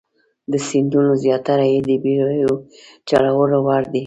[0.51, 2.53] د سیندونو زیاتره یې د بیړیو
[3.09, 3.99] چلولو وړ دي.